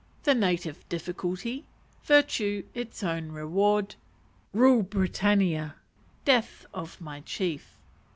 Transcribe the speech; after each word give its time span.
The 0.23 0.33
Native 0.33 0.89
Difficulty. 0.89 1.63
Virtue 2.05 2.63
its 2.73 3.03
own 3.03 3.31
Reward. 3.31 3.93
Rule, 4.51 4.81
Britannia. 4.81 5.75
Death 6.25 6.65
of 6.73 6.99
my 6.99 7.19
Chief. 7.21 7.75